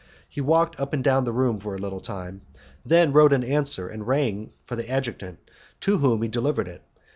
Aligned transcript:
He 0.27 0.41
walked 0.41 0.79
up 0.79 0.93
and 0.95 1.03
down 1.03 1.25
the 1.25 1.31
room 1.31 1.59
for 1.59 1.75
a 1.75 1.77
little 1.77 1.99
time, 1.99 2.41
then 2.83 3.13
wrote 3.13 3.31
an 3.33 3.43
answer 3.43 3.87
and 3.87 4.07
rang 4.07 4.51
for 4.65 4.75
the 4.75 4.89
adjutant, 4.89 5.37
to 5.81 5.99
whom 5.99 6.23
he 6.23 6.27
delivered 6.27 6.67
it. 6.67 6.81